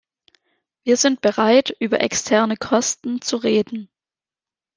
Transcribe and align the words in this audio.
Wir 0.83 0.97
sind 0.97 1.21
bereit, 1.21 1.75
über 1.79 1.99
externe 2.01 2.57
Kosten 2.57 3.21
zu 3.21 3.37
reden. 3.37 3.87